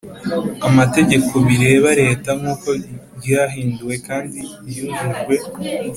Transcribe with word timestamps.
amategeko 0.67 1.33
bireba 1.47 1.89
Leta 2.01 2.29
nk 2.39 2.45
uko 2.53 2.69
ryahinduwe 3.17 3.95
kandi 4.07 4.39
ryujujwe 4.69 5.35